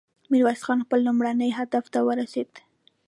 [0.31, 2.49] ميرويس خان خپل لومړني هدف ته ورسېد.